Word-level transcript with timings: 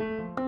En 0.00 0.46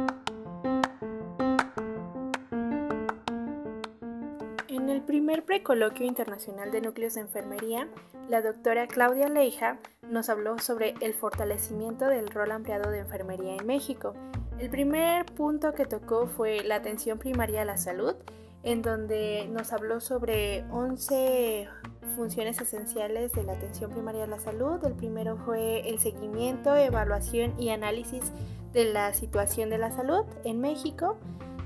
el 4.88 5.02
primer 5.02 5.44
precoloquio 5.44 6.06
internacional 6.06 6.70
de 6.70 6.80
núcleos 6.80 7.14
de 7.14 7.22
enfermería, 7.22 7.88
la 8.28 8.42
doctora 8.42 8.86
Claudia 8.86 9.28
Leija 9.28 9.80
nos 10.08 10.28
habló 10.28 10.60
sobre 10.60 10.94
el 11.00 11.14
fortalecimiento 11.14 12.06
del 12.06 12.28
rol 12.28 12.52
ampliado 12.52 12.92
de 12.92 13.00
enfermería 13.00 13.56
en 13.56 13.66
México. 13.66 14.14
El 14.60 14.70
primer 14.70 15.26
punto 15.26 15.72
que 15.72 15.84
tocó 15.84 16.28
fue 16.28 16.62
la 16.62 16.76
atención 16.76 17.18
primaria 17.18 17.62
a 17.62 17.64
la 17.64 17.76
salud, 17.76 18.14
en 18.62 18.82
donde 18.82 19.48
nos 19.50 19.72
habló 19.72 20.00
sobre 20.00 20.62
11 20.70 21.66
funciones 22.14 22.60
esenciales 22.60 23.32
de 23.32 23.42
la 23.42 23.54
atención 23.54 23.90
primaria 23.90 24.22
a 24.24 24.28
la 24.28 24.38
salud. 24.38 24.84
El 24.84 24.94
primero 24.94 25.38
fue 25.38 25.88
el 25.88 25.98
seguimiento, 25.98 26.76
evaluación 26.76 27.58
y 27.58 27.70
análisis 27.70 28.30
de 28.72 28.92
la 28.92 29.12
situación 29.14 29.70
de 29.70 29.78
la 29.78 29.90
salud 29.90 30.24
en 30.44 30.60
México. 30.60 31.16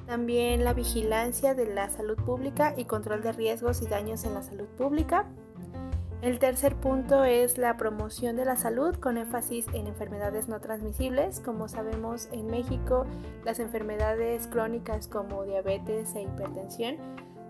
También 0.07 0.65
la 0.65 0.75
vigilancia 0.75 1.55
de 1.55 1.67
la 1.67 1.89
salud 1.89 2.17
pública 2.17 2.75
y 2.77 2.85
control 2.85 3.23
de 3.23 3.33
riesgos 3.33 3.81
y 3.83 3.87
daños 3.87 4.25
en 4.25 4.35
la 4.35 4.43
salud 4.43 4.67
pública. 4.77 5.27
El 6.25 6.39
tercer 6.39 6.75
punto 6.77 7.25
es 7.25 7.59
la 7.59 7.77
promoción 7.77 8.37
de 8.37 8.47
la 8.47 8.57
salud 8.57 8.95
con 8.97 9.19
énfasis 9.19 9.67
en 9.75 9.87
enfermedades 9.87 10.49
no 10.49 10.59
transmisibles. 10.59 11.41
Como 11.41 11.69
sabemos 11.69 12.29
en 12.33 12.47
México, 12.47 13.05
las 13.45 13.59
enfermedades 13.59 14.47
crónicas 14.47 15.07
como 15.07 15.45
diabetes 15.45 16.15
e 16.15 16.23
hipertensión 16.23 16.97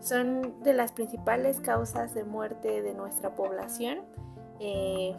son 0.01 0.61
de 0.65 0.75
las 0.75 0.91
principales 0.91 1.61
causas 1.61 2.15
de 2.15 2.25
muerte 2.25 2.83
de 2.83 2.95
nuestra 2.95 3.35
población. 3.37 4.01
Eh, 4.59 5.15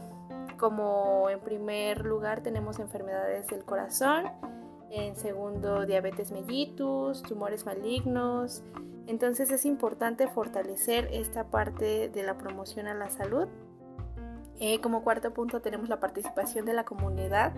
como 0.58 1.30
en 1.30 1.40
primer 1.40 2.05
lugar 2.05 2.41
tenemos 2.41 2.80
enfermedades 2.80 3.48
del 3.48 3.63
corazón, 3.63 4.26
en 4.90 5.16
segundo 5.16 5.86
diabetes 5.86 6.32
mellitus, 6.32 7.22
tumores 7.23 7.66
malignos. 7.66 8.63
Entonces 9.07 9.52
es 9.52 9.66
importante 9.66 10.27
fortalecer 10.27 11.10
esta 11.12 11.46
parte 11.46 12.10
de 12.10 12.24
la 12.24 12.38
promoción 12.38 12.88
a 12.88 12.94
la 12.94 13.10
salud. 13.10 13.48
Eh, 14.60 14.79
como 14.79 15.04
cuarto 15.04 15.34
punto 15.34 15.62
tenemos 15.62 15.90
la 15.90 15.99
participación 15.99 16.66
de 16.66 16.74
la 16.74 16.85
comunidad 16.85 17.54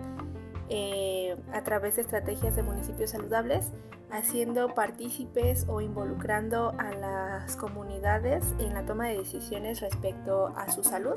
eh, 0.68 1.34
a 1.52 1.62
través 1.62 1.96
de 1.96 2.02
estrategias 2.02 2.54
de 2.56 2.62
municipios 2.62 3.10
saludables, 3.10 3.72
haciendo 4.10 4.74
partícipes 4.74 5.64
o 5.68 5.80
involucrando 5.80 6.74
a 6.78 6.90
las 6.92 7.56
comunidades 7.56 8.44
en 8.58 8.74
la 8.74 8.84
toma 8.84 9.08
de 9.08 9.18
decisiones 9.18 9.80
respecto 9.80 10.48
a 10.56 10.70
su 10.70 10.84
salud. 10.84 11.16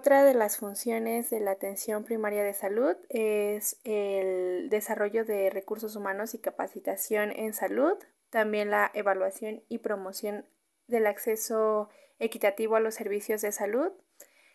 Otra 0.00 0.24
de 0.24 0.32
las 0.32 0.56
funciones 0.56 1.28
de 1.28 1.40
la 1.40 1.50
atención 1.50 2.04
primaria 2.04 2.42
de 2.42 2.54
salud 2.54 2.96
es 3.10 3.78
el 3.84 4.70
desarrollo 4.70 5.26
de 5.26 5.50
recursos 5.50 5.94
humanos 5.94 6.32
y 6.32 6.38
capacitación 6.38 7.30
en 7.32 7.52
salud, 7.52 7.98
también 8.30 8.70
la 8.70 8.90
evaluación 8.94 9.62
y 9.68 9.76
promoción 9.76 10.46
del 10.86 11.06
acceso 11.06 11.90
equitativo 12.18 12.76
a 12.76 12.80
los 12.80 12.94
servicios 12.94 13.42
de 13.42 13.52
salud, 13.52 13.92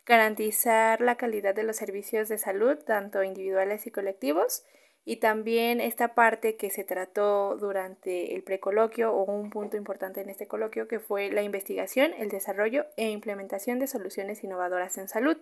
garantizar 0.04 1.00
la 1.00 1.16
calidad 1.16 1.54
de 1.54 1.62
los 1.62 1.76
servicios 1.76 2.28
de 2.28 2.40
salud, 2.40 2.80
tanto 2.80 3.22
individuales 3.22 3.86
y 3.86 3.92
colectivos, 3.92 4.66
y 5.06 5.17
también 5.17 5.81
esta 5.81 6.16
parte 6.16 6.56
que 6.56 6.72
se 6.72 6.84
trató 6.84 7.56
durante 7.58 8.36
el 8.36 8.42
precoloquio 8.42 9.14
o 9.14 9.23
un 9.31 9.52
punto 9.52 9.78
importante 9.78 10.22
en 10.22 10.30
este 10.30 10.47
coloquio 10.47 10.88
que 10.88 11.00
fue 11.00 11.30
la 11.31 11.44
investigación, 11.44 12.12
el 12.17 12.30
desarrollo 12.30 12.88
e 12.97 13.12
implementación 13.12 13.78
de 13.78 13.86
soluciones 13.86 14.44
innovadoras 14.44 14.97
en 14.97 15.08
salud. 15.08 15.38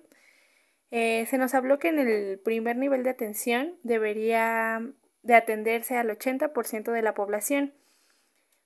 Eh, 0.92 1.25
se 1.28 1.38
nos 1.38 1.53
habló 1.53 1.80
que 1.80 1.88
en 1.88 2.00
el 2.00 2.39
primer 2.39 2.75
nivel 2.75 3.03
de 3.03 3.11
atención 3.11 3.78
debería 3.83 4.81
de 5.22 5.36
atenderse 5.36 5.95
al 5.95 6.09
80% 6.09 6.92
de 6.92 7.02
la 7.02 7.14
población, 7.14 7.73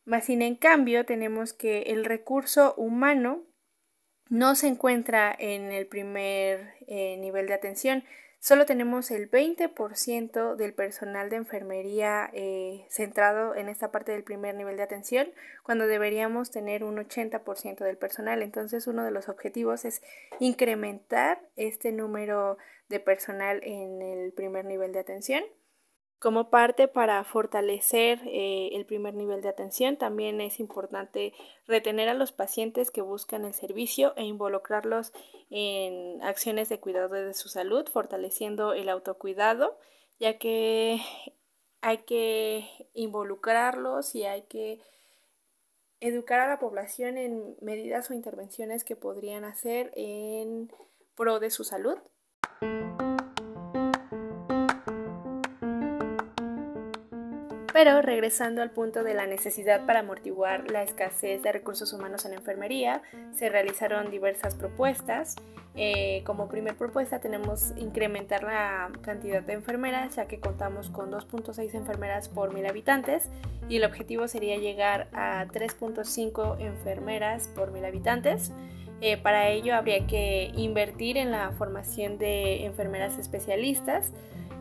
más 0.03 0.25
sin 0.25 0.41
en 0.41 0.55
cambio 0.55 1.05
tenemos 1.05 1.53
que 1.53 1.83
el 1.83 2.05
recurso 2.05 2.73
humano 2.75 3.43
no 4.29 4.55
se 4.55 4.67
encuentra 4.67 5.35
en 5.37 5.71
el 5.71 5.85
primer 5.85 6.73
eh, 6.87 7.17
nivel 7.17 7.47
de 7.47 7.53
atención, 7.53 8.03
Solo 8.39 8.65
tenemos 8.65 9.11
el 9.11 9.29
20% 9.29 10.55
del 10.55 10.73
personal 10.73 11.29
de 11.29 11.37
enfermería 11.37 12.29
eh, 12.33 12.85
centrado 12.89 13.55
en 13.55 13.67
esta 13.67 13.91
parte 13.91 14.11
del 14.11 14.23
primer 14.23 14.55
nivel 14.55 14.77
de 14.77 14.83
atención, 14.83 15.27
cuando 15.63 15.87
deberíamos 15.87 16.51
tener 16.51 16.83
un 16.83 16.97
80% 16.97 17.79
del 17.79 17.97
personal. 17.97 18.43
Entonces, 18.43 18.87
uno 18.87 19.03
de 19.03 19.11
los 19.11 19.27
objetivos 19.27 19.85
es 19.85 20.01
incrementar 20.39 21.41
este 21.55 21.91
número 21.91 22.57
de 22.89 22.99
personal 22.99 23.59
en 23.63 24.01
el 24.01 24.31
primer 24.31 24.65
nivel 24.65 24.93
de 24.93 24.99
atención. 24.99 25.43
Como 26.19 26.49
parte 26.49 26.87
para 26.87 27.23
fortalecer 27.23 28.21
eh, 28.25 28.69
el 28.73 28.87
primer 28.87 29.13
nivel 29.13 29.41
de 29.41 29.49
atención, 29.49 29.97
también 29.97 30.41
es 30.41 30.59
importante 30.59 31.33
retener 31.67 32.09
a 32.09 32.15
los 32.15 32.31
pacientes 32.31 32.89
que 32.89 33.01
buscan 33.01 33.45
el 33.45 33.53
servicio 33.53 34.13
e 34.15 34.23
involucrarlos 34.23 35.13
en 35.51 36.19
acciones 36.23 36.69
de 36.69 36.79
cuidado 36.79 37.13
de 37.13 37.35
su 37.35 37.49
salud, 37.49 37.87
fortaleciendo 37.87 38.73
el 38.73 38.89
autocuidado, 38.89 39.77
ya 40.19 40.39
que 40.39 40.99
hay 41.81 41.99
que 41.99 42.67
involucrarlos 42.95 44.15
y 44.15 44.23
hay 44.23 44.41
que 44.43 44.81
educar 45.99 46.39
a 46.39 46.47
la 46.47 46.57
población 46.57 47.19
en 47.19 47.55
medidas 47.61 48.09
o 48.09 48.15
intervenciones 48.15 48.83
que 48.83 48.95
podrían 48.95 49.43
hacer 49.43 49.91
en 49.95 50.71
pro 51.15 51.39
de 51.39 51.51
su 51.51 51.63
salud. 51.63 51.99
Pero 57.77 58.01
regresando 58.01 58.63
al 58.63 58.71
punto 58.71 59.03
de 59.03 59.13
la 59.13 59.27
necesidad 59.27 59.85
para 59.85 59.99
amortiguar 59.99 60.71
la 60.71 60.81
escasez 60.81 61.43
de 61.43 61.51
recursos 61.51 61.93
humanos 61.93 62.25
en 62.25 62.33
enfermería, 62.33 63.03
se 63.35 63.49
realizaron 63.49 64.09
diversas 64.09 64.55
propuestas. 64.55 65.35
Eh, 65.75 66.23
como 66.25 66.49
primer 66.49 66.75
propuesta 66.75 67.19
tenemos 67.19 67.75
incrementar 67.77 68.41
la 68.41 68.89
cantidad 69.03 69.43
de 69.43 69.53
enfermeras, 69.53 70.15
ya 70.15 70.25
que 70.25 70.39
contamos 70.39 70.89
con 70.89 71.11
2.6 71.11 71.75
enfermeras 71.75 72.29
por 72.29 72.51
mil 72.51 72.65
habitantes 72.65 73.29
y 73.69 73.75
el 73.75 73.83
objetivo 73.83 74.27
sería 74.27 74.57
llegar 74.57 75.07
a 75.13 75.45
3.5 75.45 76.59
enfermeras 76.59 77.47
por 77.49 77.71
mil 77.71 77.85
habitantes. 77.85 78.53
Eh, 79.01 79.17
para 79.17 79.49
ello 79.49 79.75
habría 79.75 80.07
que 80.07 80.51
invertir 80.55 81.15
en 81.15 81.29
la 81.29 81.51
formación 81.51 82.17
de 82.17 82.65
enfermeras 82.65 83.19
especialistas, 83.19 84.13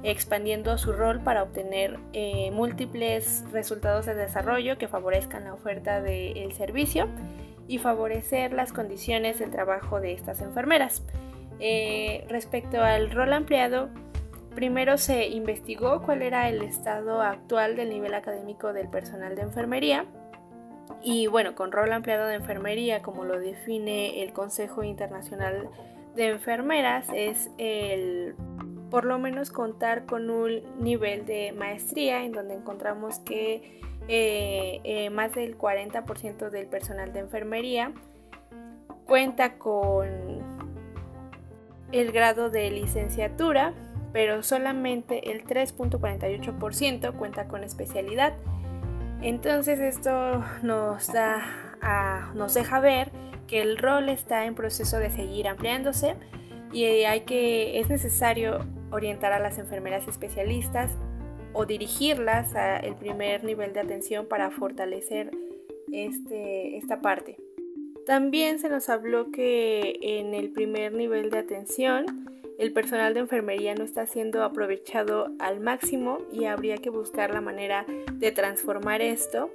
expandiendo 0.06 0.78
su 0.78 0.92
rol 0.92 1.20
para 1.20 1.42
obtener 1.42 1.98
eh, 2.12 2.52
múltiples 2.52 3.42
resultados 3.50 4.06
de 4.06 4.14
desarrollo 4.14 4.78
que 4.78 4.86
favorezcan 4.86 5.44
la 5.44 5.54
oferta 5.54 6.00
del 6.00 6.52
servicio 6.52 7.08
y 7.66 7.78
favorecer 7.78 8.52
las 8.52 8.72
condiciones 8.72 9.40
de 9.40 9.48
trabajo 9.48 10.00
de 10.00 10.12
estas 10.12 10.40
enfermeras. 10.42 11.02
Eh, 11.58 12.24
respecto 12.28 12.80
al 12.82 13.10
rol 13.10 13.32
ampliado, 13.32 13.88
primero 14.54 14.96
se 14.96 15.26
investigó 15.26 16.00
cuál 16.02 16.22
era 16.22 16.48
el 16.48 16.62
estado 16.62 17.20
actual 17.20 17.74
del 17.74 17.90
nivel 17.90 18.14
académico 18.14 18.72
del 18.72 18.88
personal 18.88 19.34
de 19.34 19.42
enfermería. 19.42 20.06
Y 21.02 21.26
bueno, 21.26 21.56
con 21.56 21.72
rol 21.72 21.92
ampliado 21.92 22.28
de 22.28 22.36
enfermería, 22.36 23.02
como 23.02 23.24
lo 23.24 23.40
define 23.40 24.22
el 24.22 24.32
Consejo 24.32 24.84
Internacional 24.84 25.68
de 26.14 26.28
Enfermeras, 26.28 27.08
es 27.12 27.50
el 27.58 28.36
por 28.96 29.04
lo 29.04 29.18
menos 29.18 29.50
contar 29.50 30.06
con 30.06 30.30
un 30.30 30.62
nivel 30.80 31.26
de 31.26 31.52
maestría 31.52 32.24
en 32.24 32.32
donde 32.32 32.54
encontramos 32.54 33.18
que 33.18 33.78
eh, 34.08 34.80
eh, 34.84 35.10
más 35.10 35.34
del 35.34 35.58
40% 35.58 36.48
del 36.48 36.66
personal 36.66 37.12
de 37.12 37.20
enfermería 37.20 37.92
cuenta 39.04 39.58
con 39.58 40.08
el 41.92 42.10
grado 42.10 42.48
de 42.48 42.70
licenciatura, 42.70 43.74
pero 44.14 44.42
solamente 44.42 45.30
el 45.30 45.44
3.48% 45.44 47.12
cuenta 47.18 47.48
con 47.48 47.64
especialidad. 47.64 48.32
Entonces 49.20 49.78
esto 49.78 50.42
nos 50.62 51.12
da 51.12 52.32
nos 52.34 52.54
deja 52.54 52.80
ver 52.80 53.10
que 53.46 53.60
el 53.60 53.76
rol 53.76 54.08
está 54.08 54.46
en 54.46 54.54
proceso 54.54 54.98
de 54.98 55.10
seguir 55.10 55.48
ampliándose 55.48 56.16
y 56.72 56.84
hay 57.04 57.20
que 57.26 57.78
es 57.78 57.90
necesario 57.90 58.64
orientar 58.90 59.32
a 59.32 59.38
las 59.38 59.58
enfermeras 59.58 60.06
especialistas 60.08 60.90
o 61.52 61.66
dirigirlas 61.66 62.54
al 62.54 62.96
primer 62.96 63.44
nivel 63.44 63.72
de 63.72 63.80
atención 63.80 64.26
para 64.26 64.50
fortalecer 64.50 65.30
este, 65.92 66.76
esta 66.76 67.00
parte. 67.00 67.36
También 68.04 68.58
se 68.58 68.68
nos 68.68 68.88
habló 68.88 69.30
que 69.32 69.98
en 70.00 70.34
el 70.34 70.50
primer 70.50 70.92
nivel 70.92 71.30
de 71.30 71.38
atención 71.38 72.26
el 72.58 72.72
personal 72.72 73.14
de 73.14 73.20
enfermería 73.20 73.74
no 73.74 73.84
está 73.84 74.06
siendo 74.06 74.42
aprovechado 74.42 75.30
al 75.38 75.60
máximo 75.60 76.18
y 76.32 76.44
habría 76.44 76.78
que 76.78 76.90
buscar 76.90 77.30
la 77.30 77.40
manera 77.40 77.84
de 78.12 78.32
transformar 78.32 79.02
esto. 79.02 79.50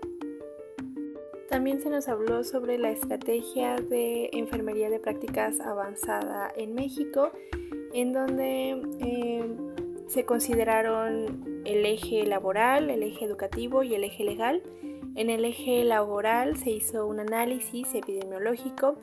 También 1.49 1.81
se 1.81 1.89
nos 1.89 2.07
habló 2.07 2.43
sobre 2.43 2.77
la 2.77 2.91
estrategia 2.91 3.75
de 3.75 4.29
enfermería 4.33 4.89
de 4.89 4.99
prácticas 4.99 5.59
avanzada 5.59 6.51
en 6.55 6.75
México 6.75 7.31
en 7.93 8.13
donde 8.13 8.81
eh, 8.99 9.55
se 10.07 10.25
consideraron 10.25 11.63
el 11.65 11.85
eje 11.85 12.25
laboral, 12.25 12.89
el 12.89 13.03
eje 13.03 13.25
educativo 13.25 13.83
y 13.83 13.95
el 13.95 14.03
eje 14.03 14.23
legal. 14.23 14.61
En 15.15 15.29
el 15.29 15.45
eje 15.45 15.83
laboral 15.83 16.57
se 16.57 16.71
hizo 16.71 17.05
un 17.05 17.19
análisis 17.19 17.93
epidemiológico 17.93 18.97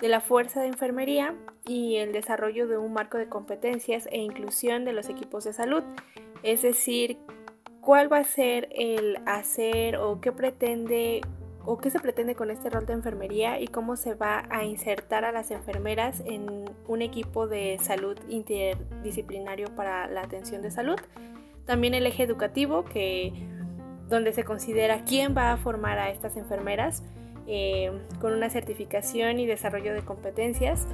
de 0.00 0.08
la 0.08 0.20
fuerza 0.20 0.60
de 0.60 0.68
enfermería 0.68 1.34
y 1.64 1.96
el 1.96 2.12
desarrollo 2.12 2.68
de 2.68 2.78
un 2.78 2.92
marco 2.92 3.18
de 3.18 3.28
competencias 3.28 4.08
e 4.12 4.18
inclusión 4.18 4.84
de 4.84 4.92
los 4.92 5.08
equipos 5.08 5.44
de 5.44 5.52
salud, 5.52 5.82
es 6.42 6.62
decir, 6.62 7.18
cuál 7.80 8.12
va 8.12 8.18
a 8.18 8.24
ser 8.24 8.68
el 8.72 9.18
hacer 9.26 9.96
o 9.96 10.20
qué 10.20 10.32
pretende 10.32 11.22
o 11.66 11.78
qué 11.78 11.90
se 11.90 11.98
pretende 11.98 12.36
con 12.36 12.50
este 12.50 12.70
rol 12.70 12.86
de 12.86 12.92
enfermería 12.92 13.60
y 13.60 13.66
cómo 13.66 13.96
se 13.96 14.14
va 14.14 14.44
a 14.50 14.64
insertar 14.64 15.24
a 15.24 15.32
las 15.32 15.50
enfermeras 15.50 16.22
en 16.24 16.70
un 16.86 17.02
equipo 17.02 17.48
de 17.48 17.78
salud 17.82 18.16
interdisciplinario 18.28 19.74
para 19.74 20.06
la 20.06 20.22
atención 20.22 20.62
de 20.62 20.70
salud. 20.70 20.96
También 21.66 21.94
el 21.94 22.06
eje 22.06 22.22
educativo, 22.22 22.84
que 22.84 23.32
donde 24.08 24.32
se 24.32 24.44
considera 24.44 25.04
quién 25.04 25.36
va 25.36 25.52
a 25.52 25.56
formar 25.56 25.98
a 25.98 26.10
estas 26.10 26.36
enfermeras 26.36 27.02
eh, 27.48 27.90
con 28.20 28.32
una 28.32 28.48
certificación 28.48 29.40
y 29.40 29.46
desarrollo 29.46 29.92
de 29.92 30.02
competencias. 30.02 30.86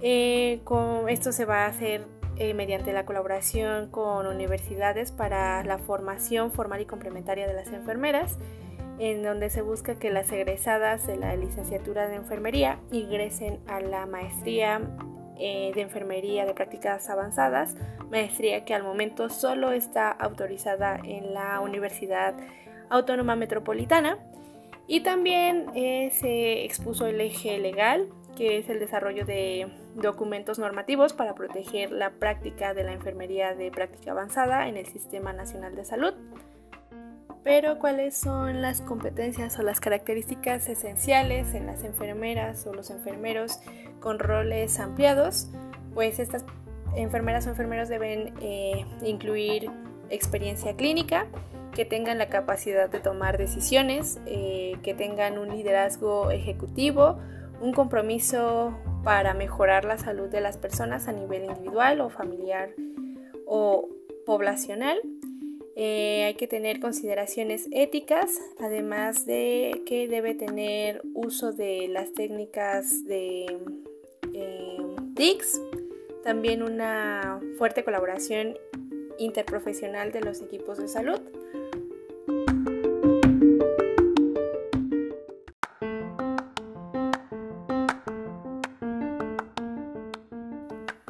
Eh, 0.00 0.60
con, 0.64 1.10
esto 1.10 1.32
se 1.32 1.44
va 1.44 1.64
a 1.64 1.66
hacer 1.66 2.06
eh, 2.38 2.54
mediante 2.54 2.94
la 2.94 3.04
colaboración 3.04 3.90
con 3.90 4.26
universidades 4.26 5.12
para 5.12 5.62
la 5.64 5.76
formación 5.76 6.52
formal 6.52 6.80
y 6.80 6.86
complementaria 6.86 7.46
de 7.46 7.52
las 7.52 7.68
enfermeras 7.68 8.38
en 8.98 9.22
donde 9.22 9.50
se 9.50 9.62
busca 9.62 9.98
que 9.98 10.10
las 10.10 10.30
egresadas 10.32 11.06
de 11.06 11.16
la 11.16 11.36
licenciatura 11.36 12.08
de 12.08 12.16
enfermería 12.16 12.78
ingresen 12.90 13.60
a 13.66 13.80
la 13.80 14.06
maestría 14.06 14.80
eh, 15.38 15.72
de 15.74 15.82
enfermería 15.82 16.46
de 16.46 16.54
prácticas 16.54 17.10
avanzadas, 17.10 17.76
maestría 18.10 18.64
que 18.64 18.72
al 18.72 18.82
momento 18.82 19.28
solo 19.28 19.70
está 19.72 20.10
autorizada 20.10 20.98
en 21.04 21.34
la 21.34 21.60
Universidad 21.60 22.34
Autónoma 22.88 23.36
Metropolitana. 23.36 24.18
Y 24.86 25.00
también 25.00 25.66
eh, 25.74 26.10
se 26.12 26.64
expuso 26.64 27.06
el 27.06 27.20
eje 27.20 27.58
legal, 27.58 28.08
que 28.36 28.58
es 28.58 28.68
el 28.70 28.78
desarrollo 28.78 29.26
de 29.26 29.66
documentos 29.94 30.58
normativos 30.58 31.12
para 31.12 31.34
proteger 31.34 31.90
la 31.90 32.10
práctica 32.10 32.72
de 32.72 32.84
la 32.84 32.92
enfermería 32.92 33.54
de 33.54 33.70
práctica 33.70 34.12
avanzada 34.12 34.68
en 34.68 34.76
el 34.76 34.86
Sistema 34.86 35.32
Nacional 35.32 35.74
de 35.74 35.84
Salud. 35.84 36.14
Pero 37.46 37.78
¿cuáles 37.78 38.16
son 38.16 38.60
las 38.60 38.80
competencias 38.80 39.56
o 39.60 39.62
las 39.62 39.78
características 39.78 40.68
esenciales 40.68 41.54
en 41.54 41.66
las 41.66 41.84
enfermeras 41.84 42.66
o 42.66 42.74
los 42.74 42.90
enfermeros 42.90 43.60
con 44.00 44.18
roles 44.18 44.80
ampliados? 44.80 45.48
Pues 45.94 46.18
estas 46.18 46.44
enfermeras 46.96 47.46
o 47.46 47.50
enfermeros 47.50 47.88
deben 47.88 48.34
eh, 48.40 48.84
incluir 49.04 49.70
experiencia 50.10 50.74
clínica, 50.74 51.28
que 51.72 51.84
tengan 51.84 52.18
la 52.18 52.30
capacidad 52.30 52.90
de 52.90 52.98
tomar 52.98 53.38
decisiones, 53.38 54.18
eh, 54.26 54.76
que 54.82 54.94
tengan 54.94 55.38
un 55.38 55.50
liderazgo 55.50 56.32
ejecutivo, 56.32 57.20
un 57.60 57.72
compromiso 57.72 58.76
para 59.04 59.34
mejorar 59.34 59.84
la 59.84 59.98
salud 59.98 60.28
de 60.28 60.40
las 60.40 60.56
personas 60.56 61.06
a 61.06 61.12
nivel 61.12 61.44
individual 61.44 62.00
o 62.00 62.10
familiar 62.10 62.70
o 63.46 63.88
poblacional 64.26 64.98
eh, 65.78 66.24
hay 66.24 66.34
que 66.34 66.46
tener 66.48 66.80
consideraciones 66.80 67.68
éticas, 67.70 68.40
además 68.58 69.26
de 69.26 69.82
que 69.84 70.08
debe 70.08 70.34
tener 70.34 71.02
uso 71.12 71.52
de 71.52 71.86
las 71.88 72.14
técnicas 72.14 73.04
de 73.04 73.44
eh, 74.32 74.78
TICS, 75.14 75.60
también 76.24 76.62
una 76.62 77.40
fuerte 77.58 77.84
colaboración 77.84 78.56
interprofesional 79.18 80.12
de 80.12 80.22
los 80.22 80.40
equipos 80.40 80.78
de 80.78 80.88
salud. 80.88 81.20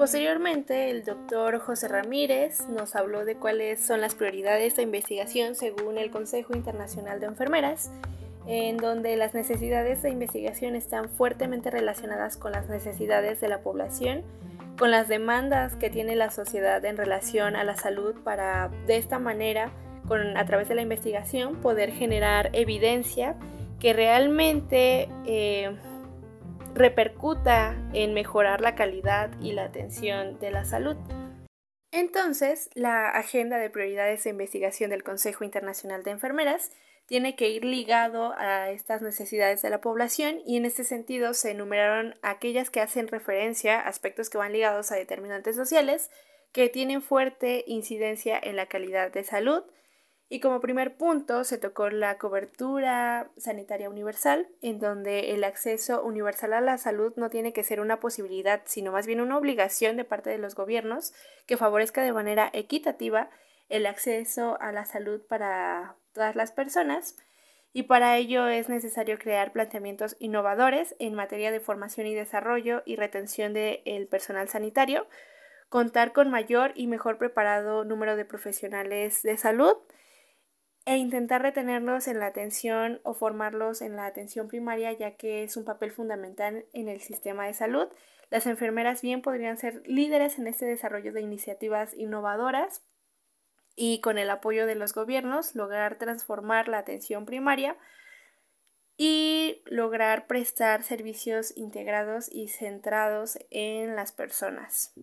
Posteriormente, 0.06 0.88
el 0.90 1.04
doctor 1.04 1.58
José 1.58 1.88
Ramírez 1.88 2.68
nos 2.68 2.94
habló 2.94 3.24
de 3.24 3.34
cuáles 3.34 3.80
son 3.80 4.00
las 4.00 4.14
prioridades 4.14 4.76
de 4.76 4.82
investigación 4.82 5.56
según 5.56 5.98
el 5.98 6.12
Consejo 6.12 6.54
Internacional 6.54 7.18
de 7.18 7.26
Enfermeras, 7.26 7.90
en 8.46 8.76
donde 8.76 9.16
las 9.16 9.34
necesidades 9.34 10.02
de 10.02 10.10
investigación 10.10 10.76
están 10.76 11.08
fuertemente 11.08 11.72
relacionadas 11.72 12.36
con 12.36 12.52
las 12.52 12.68
necesidades 12.68 13.40
de 13.40 13.48
la 13.48 13.62
población, 13.62 14.22
con 14.78 14.92
las 14.92 15.08
demandas 15.08 15.74
que 15.74 15.90
tiene 15.90 16.14
la 16.14 16.30
sociedad 16.30 16.84
en 16.84 16.96
relación 16.96 17.56
a 17.56 17.64
la 17.64 17.74
salud 17.74 18.14
para 18.22 18.70
de 18.86 18.98
esta 18.98 19.18
manera, 19.18 19.72
a 20.36 20.44
través 20.44 20.68
de 20.68 20.76
la 20.76 20.82
investigación, 20.82 21.56
poder 21.56 21.90
generar 21.90 22.50
evidencia 22.52 23.34
que 23.80 23.92
realmente 23.92 25.08
eh, 25.26 25.76
repercuta 26.76 27.74
en 27.94 28.12
mejorar 28.12 28.60
la 28.60 28.74
calidad 28.74 29.30
y 29.40 29.52
la 29.52 29.64
atención 29.64 30.38
de 30.38 30.50
la 30.50 30.66
salud. 30.66 30.96
Entonces, 31.90 32.68
la 32.74 33.08
agenda 33.08 33.56
de 33.56 33.70
prioridades 33.70 34.24
de 34.24 34.30
investigación 34.30 34.90
del 34.90 35.02
Consejo 35.02 35.42
Internacional 35.42 36.02
de 36.02 36.10
Enfermeras 36.10 36.70
tiene 37.06 37.34
que 37.34 37.48
ir 37.48 37.64
ligado 37.64 38.34
a 38.36 38.70
estas 38.70 39.00
necesidades 39.00 39.62
de 39.62 39.70
la 39.70 39.80
población 39.80 40.40
y 40.44 40.58
en 40.58 40.66
este 40.66 40.84
sentido 40.84 41.32
se 41.32 41.52
enumeraron 41.52 42.16
aquellas 42.20 42.68
que 42.68 42.80
hacen 42.80 43.08
referencia 43.08 43.80
a 43.80 43.88
aspectos 43.88 44.28
que 44.28 44.38
van 44.38 44.52
ligados 44.52 44.92
a 44.92 44.96
determinantes 44.96 45.56
sociales 45.56 46.10
que 46.52 46.68
tienen 46.68 47.00
fuerte 47.00 47.64
incidencia 47.66 48.38
en 48.42 48.56
la 48.56 48.66
calidad 48.66 49.10
de 49.10 49.24
salud, 49.24 49.62
y 50.28 50.40
como 50.40 50.60
primer 50.60 50.96
punto 50.96 51.44
se 51.44 51.56
tocó 51.56 51.88
la 51.88 52.18
cobertura 52.18 53.30
sanitaria 53.36 53.88
universal, 53.88 54.48
en 54.60 54.80
donde 54.80 55.34
el 55.34 55.44
acceso 55.44 56.02
universal 56.02 56.52
a 56.52 56.60
la 56.60 56.78
salud 56.78 57.12
no 57.16 57.30
tiene 57.30 57.52
que 57.52 57.62
ser 57.62 57.80
una 57.80 58.00
posibilidad, 58.00 58.62
sino 58.64 58.90
más 58.90 59.06
bien 59.06 59.20
una 59.20 59.38
obligación 59.38 59.96
de 59.96 60.04
parte 60.04 60.30
de 60.30 60.38
los 60.38 60.56
gobiernos 60.56 61.12
que 61.46 61.56
favorezca 61.56 62.02
de 62.02 62.12
manera 62.12 62.50
equitativa 62.52 63.30
el 63.68 63.86
acceso 63.86 64.58
a 64.60 64.72
la 64.72 64.84
salud 64.84 65.20
para 65.28 65.96
todas 66.12 66.34
las 66.34 66.50
personas. 66.50 67.16
Y 67.72 67.84
para 67.84 68.16
ello 68.16 68.48
es 68.48 68.68
necesario 68.68 69.18
crear 69.18 69.52
planteamientos 69.52 70.16
innovadores 70.18 70.96
en 70.98 71.14
materia 71.14 71.52
de 71.52 71.60
formación 71.60 72.06
y 72.06 72.14
desarrollo 72.14 72.82
y 72.84 72.96
retención 72.96 73.52
del 73.52 74.08
personal 74.08 74.48
sanitario, 74.48 75.06
contar 75.68 76.12
con 76.12 76.30
mayor 76.30 76.72
y 76.74 76.88
mejor 76.88 77.18
preparado 77.18 77.84
número 77.84 78.16
de 78.16 78.24
profesionales 78.24 79.22
de 79.22 79.36
salud, 79.36 79.76
e 80.86 80.96
intentar 80.96 81.42
retenerlos 81.42 82.06
en 82.06 82.20
la 82.20 82.26
atención 82.26 83.00
o 83.02 83.12
formarlos 83.12 83.82
en 83.82 83.96
la 83.96 84.06
atención 84.06 84.46
primaria 84.46 84.92
ya 84.92 85.16
que 85.16 85.42
es 85.42 85.56
un 85.56 85.64
papel 85.64 85.90
fundamental 85.90 86.64
en 86.72 86.88
el 86.88 87.00
sistema 87.00 87.46
de 87.46 87.54
salud. 87.54 87.88
Las 88.30 88.46
enfermeras 88.46 89.02
bien 89.02 89.20
podrían 89.20 89.58
ser 89.58 89.82
líderes 89.86 90.38
en 90.38 90.46
este 90.46 90.64
desarrollo 90.64 91.12
de 91.12 91.22
iniciativas 91.22 91.92
innovadoras 91.94 92.82
y 93.74 94.00
con 94.00 94.16
el 94.16 94.30
apoyo 94.30 94.64
de 94.64 94.76
los 94.76 94.94
gobiernos 94.94 95.56
lograr 95.56 95.96
transformar 95.98 96.68
la 96.68 96.78
atención 96.78 97.26
primaria 97.26 97.76
y 98.96 99.62
lograr 99.66 100.28
prestar 100.28 100.84
servicios 100.84 101.52
integrados 101.56 102.32
y 102.32 102.48
centrados 102.48 103.38
en 103.50 103.96
las 103.96 104.12
personas. 104.12 104.94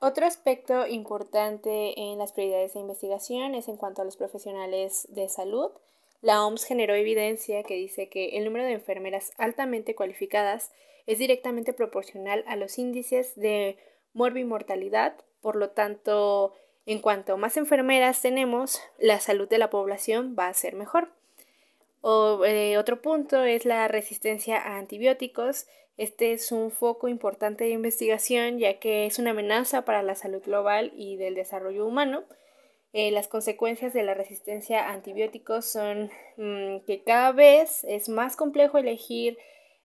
Otro 0.00 0.26
aspecto 0.26 0.86
importante 0.86 1.98
en 1.98 2.18
las 2.18 2.32
prioridades 2.32 2.74
de 2.74 2.80
investigación 2.80 3.56
es 3.56 3.66
en 3.66 3.76
cuanto 3.76 4.00
a 4.00 4.04
los 4.04 4.16
profesionales 4.16 5.08
de 5.10 5.28
salud. 5.28 5.72
La 6.20 6.44
OMS 6.44 6.64
generó 6.64 6.94
evidencia 6.94 7.64
que 7.64 7.74
dice 7.74 8.08
que 8.08 8.36
el 8.36 8.44
número 8.44 8.64
de 8.64 8.74
enfermeras 8.74 9.32
altamente 9.38 9.96
cualificadas 9.96 10.70
es 11.06 11.18
directamente 11.18 11.72
proporcional 11.72 12.44
a 12.46 12.54
los 12.54 12.78
índices 12.78 13.34
de 13.34 13.76
morbimortalidad, 14.12 15.16
por 15.40 15.56
lo 15.56 15.70
tanto, 15.70 16.54
en 16.86 17.00
cuanto 17.00 17.36
más 17.36 17.56
enfermeras 17.56 18.22
tenemos, 18.22 18.80
la 18.98 19.18
salud 19.18 19.48
de 19.48 19.58
la 19.58 19.70
población 19.70 20.36
va 20.38 20.46
a 20.46 20.54
ser 20.54 20.76
mejor. 20.76 21.10
Eh, 22.02 22.76
otro 22.78 23.02
punto 23.02 23.44
es 23.44 23.64
la 23.64 23.88
resistencia 23.88 24.58
a 24.60 24.78
antibióticos. 24.78 25.66
Este 25.96 26.32
es 26.32 26.52
un 26.52 26.70
foco 26.70 27.08
importante 27.08 27.64
de 27.64 27.70
investigación 27.70 28.58
ya 28.58 28.78
que 28.78 29.06
es 29.06 29.18
una 29.18 29.30
amenaza 29.30 29.84
para 29.84 30.02
la 30.02 30.14
salud 30.14 30.42
global 30.42 30.92
y 30.96 31.16
del 31.16 31.34
desarrollo 31.34 31.86
humano. 31.86 32.24
Eh, 32.92 33.10
las 33.10 33.28
consecuencias 33.28 33.92
de 33.92 34.02
la 34.02 34.14
resistencia 34.14 34.86
a 34.86 34.92
antibióticos 34.92 35.66
son 35.66 36.10
mm, 36.36 36.80
que 36.86 37.02
cada 37.04 37.32
vez 37.32 37.84
es 37.84 38.08
más 38.08 38.36
complejo 38.36 38.78
elegir 38.78 39.36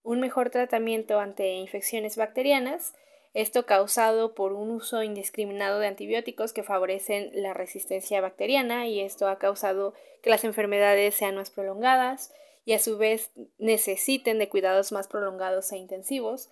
un 0.03 0.21
mejor 0.21 0.51
tratamiento 0.51 1.21
ante 1.21 1.55
infecciones 1.55 2.17
bacterianas 2.17 2.95
esto 3.41 3.67
causado 3.67 4.35
por 4.35 4.53
un 4.53 4.73
uso 4.73 5.05
indiscriminado 5.05 5.79
de 5.79 5.87
antibióticos 5.87 6.53
que 6.53 6.65
favorecen 6.65 7.31
la 7.35 7.55
resistencia 7.55 8.21
bacteriana 8.21 8.89
y 8.89 9.01
esto 9.01 9.29
ha 9.29 9.39
causado 9.39 9.95
que 10.23 10.31
las 10.31 10.43
enfermedades 10.43 11.15
sean 11.15 11.37
más 11.37 11.51
prolongadas 11.51 12.33
y 12.65 12.73
a 12.73 12.81
su 12.81 12.99
vez 12.99 13.31
necesiten 13.59 14.41
de 14.41 14.49
cuidados 14.49 14.91
más 14.91 15.07
prolongados 15.07 15.71
e 15.71 15.77
intensivos 15.77 16.51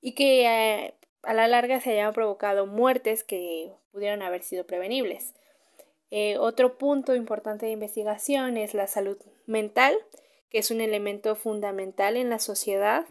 y 0.00 0.14
que 0.14 0.46
eh, 0.46 0.94
a 1.24 1.34
la 1.34 1.48
larga 1.48 1.80
se 1.80 1.90
hayan 1.90 2.14
provocado 2.14 2.66
muertes 2.66 3.24
que 3.24 3.72
pudieron 3.90 4.22
haber 4.22 4.44
sido 4.44 4.64
prevenibles. 4.64 5.34
Eh, 6.12 6.38
otro 6.38 6.78
punto 6.78 7.16
importante 7.16 7.66
de 7.66 7.72
investigación 7.72 8.56
es 8.56 8.74
la 8.74 8.86
salud 8.86 9.18
mental, 9.46 9.96
que 10.50 10.58
es 10.58 10.70
un 10.70 10.80
elemento 10.80 11.34
fundamental 11.34 12.16
en 12.16 12.30
la 12.30 12.38
sociedad. 12.38 13.06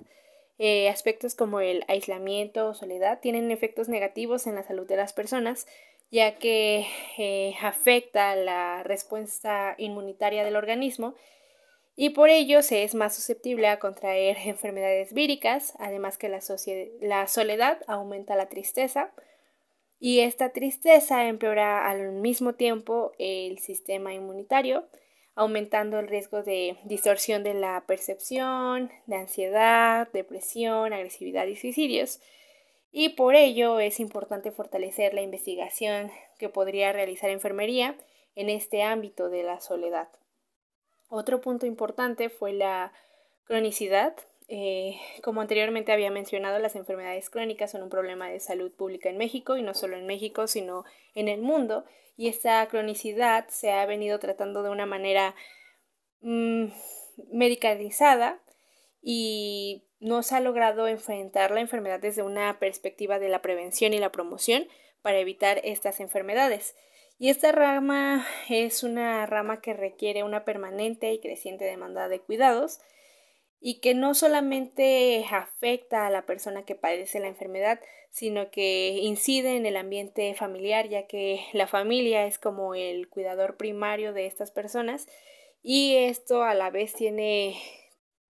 Eh, 0.59 0.89
aspectos 0.89 1.35
como 1.35 1.59
el 1.59 1.83
aislamiento 1.87 2.67
o 2.67 2.73
soledad 2.73 3.19
tienen 3.19 3.51
efectos 3.51 3.89
negativos 3.89 4.47
en 4.47 4.55
la 4.55 4.63
salud 4.63 4.87
de 4.87 4.97
las 4.97 5.13
personas, 5.13 5.67
ya 6.09 6.37
que 6.37 6.87
eh, 7.17 7.53
afecta 7.61 8.35
la 8.35 8.81
respuesta 8.83 9.75
inmunitaria 9.77 10.43
del 10.43 10.55
organismo 10.55 11.13
y 11.99 12.11
por 12.11 12.29
ello 12.29 12.61
se 12.61 12.83
es 12.83 12.95
más 12.95 13.15
susceptible 13.15 13.67
a 13.67 13.79
contraer 13.79 14.37
enfermedades 14.45 15.13
víricas, 15.13 15.73
además 15.79 16.17
que 16.17 16.29
la, 16.29 16.39
la 17.01 17.27
soledad 17.27 17.79
aumenta 17.87 18.35
la 18.35 18.49
tristeza 18.49 19.11
y 19.99 20.19
esta 20.19 20.53
tristeza 20.53 21.27
empeora 21.27 21.89
al 21.89 22.11
mismo 22.11 22.53
tiempo 22.53 23.13
el 23.17 23.57
sistema 23.59 24.13
inmunitario, 24.13 24.87
aumentando 25.37 25.99
el 25.99 26.07
riesgo 26.07 26.41
de 26.41 26.77
distorsión 26.83 27.43
de 27.43 27.53
la 27.53 27.83
percepción, 27.85 28.91
de 29.05 29.17
ansiedad, 29.17 30.09
depresión, 30.11 30.93
agresividad 30.93 31.45
y 31.45 31.55
suicidios. 31.55 32.19
Y 32.91 33.09
por 33.09 33.35
ello 33.35 33.79
es 33.79 33.99
importante 33.99 34.51
fortalecer 34.51 35.13
la 35.13 35.21
investigación 35.21 36.09
que 36.39 36.49
podría 36.49 36.91
realizar 36.91 37.29
enfermería 37.29 37.95
en 38.35 38.49
este 38.49 38.81
ámbito 38.81 39.29
de 39.29 39.43
la 39.43 39.61
soledad. 39.61 40.09
Otro 41.07 41.39
punto 41.39 41.67
importante 41.67 42.29
fue 42.29 42.53
la 42.53 42.91
cronicidad. 43.43 44.15
Eh, 44.47 44.99
como 45.21 45.41
anteriormente 45.41 45.91
había 45.91 46.09
mencionado, 46.09 46.57
las 46.57 46.75
enfermedades 46.75 47.29
crónicas 47.29 47.69
son 47.69 47.83
un 47.83 47.89
problema 47.89 48.27
de 48.27 48.39
salud 48.39 48.71
pública 48.73 49.09
en 49.09 49.17
México 49.17 49.55
y 49.55 49.61
no 49.61 49.75
solo 49.75 49.97
en 49.97 50.07
México, 50.07 50.47
sino 50.47 50.83
en 51.13 51.27
el 51.27 51.41
mundo. 51.41 51.85
Y 52.17 52.27
esta 52.27 52.67
cronicidad 52.67 53.47
se 53.47 53.71
ha 53.71 53.85
venido 53.85 54.19
tratando 54.19 54.63
de 54.63 54.71
una 54.71 54.87
manera 54.87 55.35
mm, 56.21 56.65
medicalizada 57.31 58.41
y 59.01 59.85
no 59.99 60.23
se 60.23 60.35
ha 60.35 60.39
logrado 60.39 60.87
enfrentar 60.87 61.51
la 61.51 61.61
enfermedad 61.61 61.99
desde 61.99 62.23
una 62.23 62.59
perspectiva 62.59 63.19
de 63.19 63.29
la 63.29 63.41
prevención 63.41 63.93
y 63.93 63.99
la 63.99 64.11
promoción 64.11 64.67
para 65.01 65.19
evitar 65.19 65.61
estas 65.63 65.99
enfermedades. 65.99 66.75
Y 67.19 67.29
esta 67.29 67.51
rama 67.51 68.25
es 68.49 68.83
una 68.83 69.25
rama 69.25 69.61
que 69.61 69.73
requiere 69.73 70.23
una 70.23 70.43
permanente 70.43 71.13
y 71.13 71.19
creciente 71.19 71.65
demanda 71.65 72.09
de 72.09 72.19
cuidados 72.19 72.79
y 73.59 73.79
que 73.79 73.93
no 73.93 74.13
solamente 74.13 75.25
afecta 75.31 76.05
a 76.05 76.09
la 76.09 76.25
persona 76.25 76.63
que 76.63 76.75
padece 76.75 77.19
la 77.19 77.27
enfermedad, 77.27 77.79
sino 78.09 78.51
que 78.51 78.99
incide 79.01 79.57
en 79.57 79.65
el 79.65 79.77
ambiente 79.77 80.33
familiar, 80.35 80.87
ya 80.87 81.07
que 81.07 81.41
la 81.53 81.67
familia 81.67 82.25
es 82.25 82.39
como 82.39 82.75
el 82.75 83.09
cuidador 83.09 83.57
primario 83.57 84.13
de 84.13 84.25
estas 84.25 84.51
personas 84.51 85.07
y 85.61 85.95
esto 85.95 86.43
a 86.43 86.53
la 86.53 86.69
vez 86.69 86.93
tiene 86.93 87.57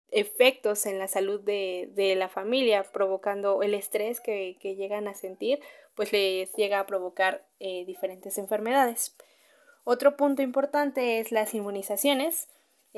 efectos 0.09 0.85
en 0.85 0.99
la 0.99 1.07
salud 1.07 1.41
de, 1.41 1.89
de 1.93 2.15
la 2.15 2.29
familia, 2.29 2.83
provocando 2.83 3.61
el 3.61 3.73
estrés 3.73 4.21
que, 4.21 4.57
que 4.59 4.75
llegan 4.75 5.07
a 5.07 5.13
sentir 5.13 5.59
pues 5.97 6.13
les 6.13 6.53
llega 6.53 6.79
a 6.79 6.85
provocar 6.85 7.43
eh, 7.59 7.83
diferentes 7.85 8.37
enfermedades. 8.37 9.15
Otro 9.83 10.15
punto 10.15 10.43
importante 10.43 11.19
es 11.19 11.31
las 11.31 11.55
inmunizaciones. 11.55 12.47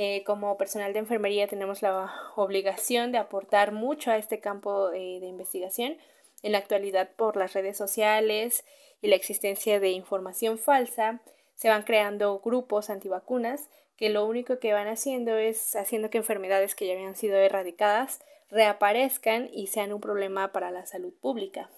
Eh, 0.02 0.24
como 0.24 0.56
personal 0.56 0.94
de 0.94 1.00
enfermería 1.00 1.50
tenemos 1.50 1.82
la 1.82 2.10
obligación 2.38 3.12
de 3.12 3.18
aportar 3.18 3.74
mucho 3.74 4.12
a 4.12 4.18
este 4.18 4.40
campo 4.40 4.90
de 4.92 5.18
investigación. 5.28 5.98
En 6.42 6.54
la 6.54 6.60
actualidad, 6.60 7.10
por 7.18 7.36
las 7.36 7.52
redes 7.52 7.76
sociales 7.76 8.64
y 9.02 9.10
la 9.10 9.18
existencia 9.18 9.82
de 9.82 9.90
información 9.90 10.58
falsa, 10.58 11.20
se 11.56 11.68
van 11.68 11.84
creando 11.84 12.40
grupos 12.40 12.90
antivacunas 12.90 13.68
que 13.98 14.08
lo 14.08 14.26
único 14.26 14.60
que 14.60 14.72
van 14.72 14.88
haciendo 14.88 15.38
es 15.38 15.76
haciendo 15.76 16.10
que 16.10 16.20
enfermedades 16.20 16.76
que 16.76 16.88
ya 16.88 16.94
habían 16.94 17.18
sido 17.18 17.36
erradicadas 17.36 18.22
reaparezcan 18.50 19.50
y 19.52 19.68
sean 19.68 19.92
un 19.92 20.00
problema 20.00 20.54
para 20.54 20.72
la 20.72 20.86
salud 20.86 21.14
pública. 21.20 21.70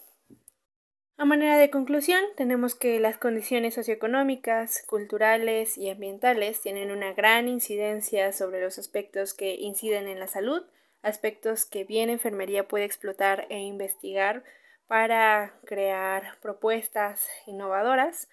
A 1.22 1.26
manera 1.26 1.60
de 1.60 1.70
conclusión, 1.70 2.20
tenemos 2.36 2.74
que 2.74 3.00
las 3.00 3.20
condiciones 3.20 3.76
socioeconómicas, 3.76 4.84
culturales 4.88 5.78
y 5.78 5.88
ambientales 5.88 6.60
tienen 6.62 6.90
una 6.90 7.14
gran 7.14 7.48
incidencia 7.48 8.34
sobre 8.34 8.60
los 8.60 8.80
aspectos 8.80 9.36
que 9.36 9.54
inciden 9.54 10.08
en 10.08 10.20
la 10.20 10.26
salud, 10.26 10.64
aspectos 11.04 11.66
que 11.66 11.84
bien 11.84 12.10
enfermería 12.10 12.68
puede 12.68 12.86
explotar 12.86 13.46
e 13.50 13.60
investigar 13.60 14.44
para 14.88 15.54
crear 15.64 16.40
propuestas 16.42 17.28
innovadoras. 17.46 18.28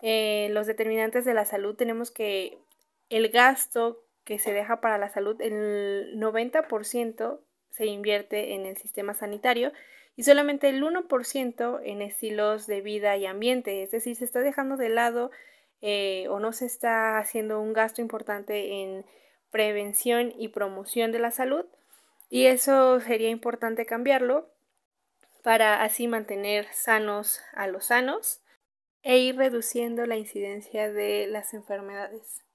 Eh, 0.00 0.46
los 0.52 0.68
determinantes 0.68 1.24
de 1.24 1.34
la 1.34 1.44
salud 1.44 1.74
tenemos 1.74 2.12
que 2.12 2.60
el 3.10 3.30
gasto 3.30 4.04
que 4.22 4.38
se 4.38 4.52
deja 4.52 4.80
para 4.80 4.96
la 4.96 5.08
salud, 5.08 5.40
el 5.40 6.16
90% 6.16 7.40
se 7.78 7.86
invierte 7.86 8.54
en 8.54 8.66
el 8.66 8.76
sistema 8.76 9.14
sanitario 9.14 9.72
y 10.16 10.24
solamente 10.24 10.68
el 10.68 10.82
1% 10.82 11.80
en 11.84 12.02
estilos 12.02 12.66
de 12.66 12.80
vida 12.80 13.16
y 13.16 13.24
ambiente, 13.24 13.84
es 13.84 13.92
decir, 13.92 14.16
se 14.16 14.24
está 14.24 14.40
dejando 14.40 14.76
de 14.76 14.88
lado 14.88 15.30
eh, 15.80 16.26
o 16.28 16.40
no 16.40 16.52
se 16.52 16.66
está 16.66 17.18
haciendo 17.18 17.60
un 17.60 17.72
gasto 17.72 18.00
importante 18.00 18.82
en 18.82 19.06
prevención 19.52 20.34
y 20.36 20.48
promoción 20.48 21.12
de 21.12 21.20
la 21.20 21.30
salud 21.30 21.66
y 22.28 22.46
eso 22.46 22.98
sería 22.98 23.30
importante 23.30 23.86
cambiarlo 23.86 24.50
para 25.44 25.84
así 25.84 26.08
mantener 26.08 26.66
sanos 26.72 27.40
a 27.52 27.68
los 27.68 27.86
sanos 27.86 28.42
e 29.02 29.18
ir 29.18 29.36
reduciendo 29.36 30.04
la 30.04 30.16
incidencia 30.16 30.92
de 30.92 31.28
las 31.28 31.54
enfermedades. 31.54 32.47